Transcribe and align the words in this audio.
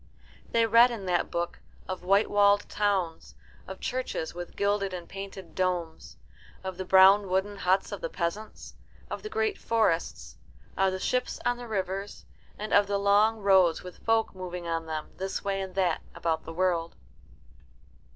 They 0.49 0.65
read 0.65 0.89
in 0.89 1.05
that 1.05 1.29
book 1.29 1.59
of 1.87 2.03
white 2.03 2.27
walled 2.27 2.67
towns, 2.67 3.35
of 3.67 3.79
churches 3.79 4.33
with 4.33 4.55
gilded 4.55 4.95
and 4.95 5.07
painted 5.07 5.53
domes, 5.53 6.17
of 6.63 6.77
the 6.77 6.85
brown 6.85 7.27
wooden 7.29 7.57
huts 7.57 7.91
of 7.91 8.01
the 8.01 8.09
peasants, 8.09 8.73
of 9.11 9.21
the 9.21 9.29
great 9.29 9.59
forests, 9.59 10.37
of 10.75 10.91
the 10.91 10.97
ships 10.99 11.39
on 11.45 11.57
the 11.57 11.67
rivers, 11.67 12.25
and 12.57 12.73
of 12.73 12.87
the 12.87 12.97
long 12.97 13.41
roads 13.41 13.83
with 13.83 13.99
the 13.99 14.01
folk 14.05 14.33
moving 14.33 14.67
on 14.67 14.87
them, 14.87 15.11
this 15.17 15.43
way 15.43 15.61
and 15.61 15.75
that, 15.75 16.01
about 16.15 16.45
the 16.45 16.53
world. 16.53 16.95